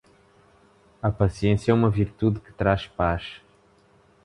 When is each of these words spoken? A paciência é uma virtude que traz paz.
A 0.99 1.11
paciência 1.11 1.69
é 1.71 1.75
uma 1.75 1.91
virtude 1.91 2.39
que 2.39 2.51
traz 2.51 2.87
paz. 2.87 3.39